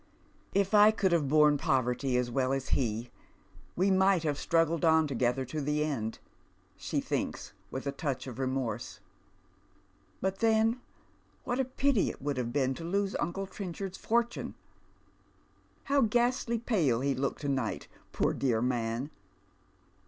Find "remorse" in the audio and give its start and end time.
8.39-8.99